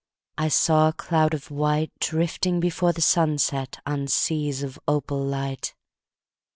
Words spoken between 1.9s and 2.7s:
Drifting